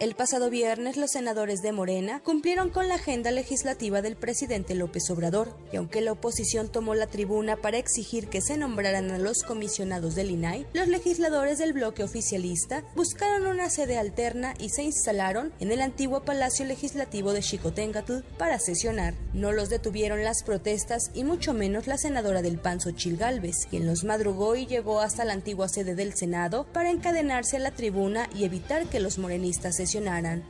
[0.00, 5.10] El pasado viernes los senadores de Morena cumplieron con la agenda legislativa del presidente López
[5.10, 9.42] Obrador y aunque la oposición tomó la tribuna para exigir que se nombraran a los
[9.42, 15.52] comisionados del INAI, los legisladores del bloque oficialista buscaron una sede alterna y se instalaron
[15.60, 19.12] en el antiguo Palacio Legislativo de Xicoténcatl para sesionar.
[19.34, 23.86] No los detuvieron las protestas y mucho menos la senadora del PAN Xochil Gálvez, quien
[23.86, 28.30] los madrugó y llegó hasta la antigua sede del Senado para encadenarse a la tribuna
[28.34, 29.89] y evitar que los morenistas se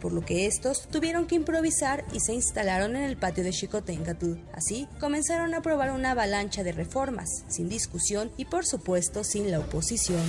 [0.00, 4.34] por lo que estos tuvieron que improvisar y se instalaron en el patio de Xicoténcatl.
[4.52, 9.60] Así, comenzaron a aprobar una avalancha de reformas, sin discusión y por supuesto sin la
[9.60, 10.24] oposición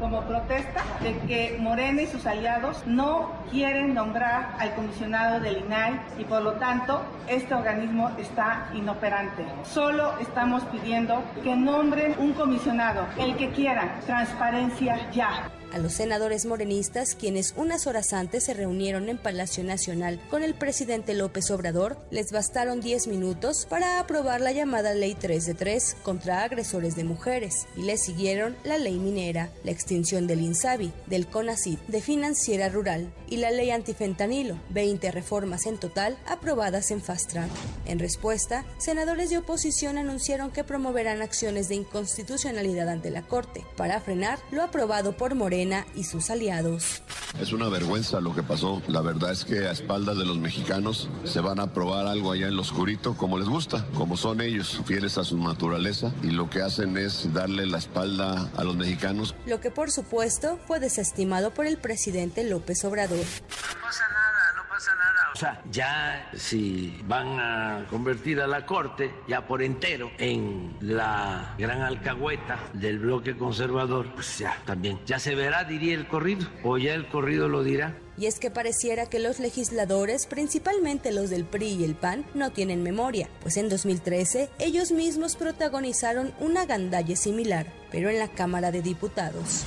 [0.00, 6.00] como protesta de que Morena y sus aliados no quieren nombrar al comisionado del INAI
[6.18, 9.44] y por lo tanto este organismo está inoperante.
[9.72, 15.50] Solo estamos pidiendo que nombren un comisionado, el que quiera, transparencia ya.
[15.72, 20.54] A los senadores morenistas, quienes unas horas antes se reunieron en Palacio Nacional con el
[20.54, 25.98] presidente López Obrador, les bastaron 10 minutos para aprobar la llamada Ley 3 de 3
[26.02, 31.26] contra agresores de mujeres y le siguieron la ley minera, la extinción del INSABI, del
[31.26, 37.30] CONACID, de financiera rural y la ley antifentanilo, 20 reformas en total aprobadas en Fast
[37.30, 37.50] Track.
[37.86, 44.00] En respuesta, senadores de oposición anunciaron que promoverán acciones de inconstitucionalidad ante la Corte para
[44.00, 47.02] frenar lo aprobado por Morena y sus aliados.
[47.40, 48.82] Es una vergüenza lo que pasó.
[48.86, 52.48] La verdad es que a espaldas de los mexicanos se van a probar algo allá
[52.48, 56.48] en lo oscurito como les gusta, como son ellos, fieles a su naturaleza y lo
[56.48, 59.34] que hacen es darle la espalda a los mexicanos.
[59.46, 63.16] Lo que por supuesto fue desestimado por el presidente López Obrador.
[63.16, 65.32] No pasa nada, no pasa nada.
[65.32, 71.54] O sea, ya si van a convertir a la Corte ya por entero en la
[71.56, 76.76] gran alcahueta del bloque conservador, pues ya también, ya se verá, diría el corrido, o
[76.76, 77.94] ya el corrido lo dirá.
[78.20, 82.52] Y es que pareciera que los legisladores, principalmente los del PRI y el PAN, no
[82.52, 88.72] tienen memoria, pues en 2013 ellos mismos protagonizaron una gandalle similar, pero en la Cámara
[88.72, 89.64] de Diputados.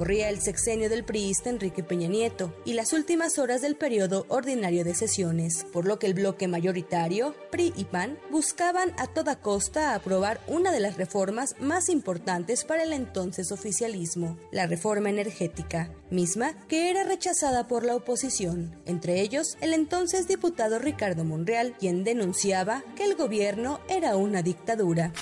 [0.00, 4.82] Corría el sexenio del priista Enrique Peña Nieto y las últimas horas del periodo ordinario
[4.82, 9.94] de sesiones, por lo que el bloque mayoritario, PRI y PAN, buscaban a toda costa
[9.94, 16.54] aprobar una de las reformas más importantes para el entonces oficialismo, la reforma energética, misma
[16.66, 22.82] que era rechazada por la oposición, entre ellos el entonces diputado Ricardo Monreal, quien denunciaba
[22.96, 25.12] que el gobierno era una dictadura.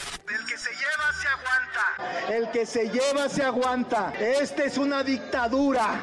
[2.29, 4.13] El que se lleva se aguanta.
[4.19, 6.01] Esta es una dictadura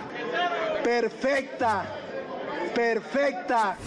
[0.83, 1.85] perfecta,
[2.73, 3.77] perfecta.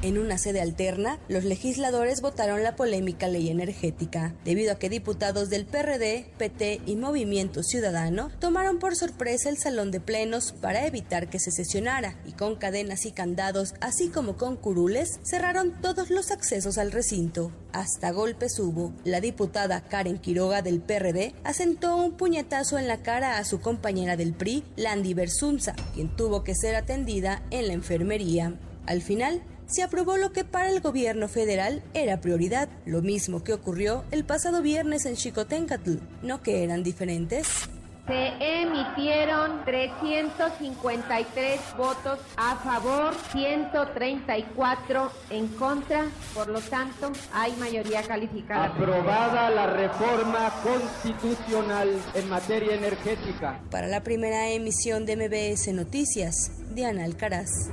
[0.00, 5.50] En una sede alterna, los legisladores votaron la polémica ley energética, debido a que diputados
[5.50, 11.28] del PRD, PT y Movimiento Ciudadano tomaron por sorpresa el salón de plenos para evitar
[11.28, 16.30] que se sesionara y con cadenas y candados, así como con curules, cerraron todos los
[16.30, 17.50] accesos al recinto.
[17.72, 18.92] Hasta golpes hubo.
[19.02, 24.16] La diputada Karen Quiroga del PRD asentó un puñetazo en la cara a su compañera
[24.16, 28.54] del PRI, Landy Bersunza, quien tuvo que ser atendida en la enfermería.
[28.86, 33.52] Al final, se aprobó lo que para el gobierno federal era prioridad, lo mismo que
[33.52, 37.68] ocurrió el pasado viernes en Xicoténcatl, ¿no que eran diferentes?
[38.06, 48.64] Se emitieron 353 votos a favor, 134 en contra, por lo tanto hay mayoría calificada.
[48.64, 53.60] Aprobada la reforma constitucional en materia energética.
[53.70, 57.68] Para la primera emisión de MBS Noticias, Diana Alcaraz.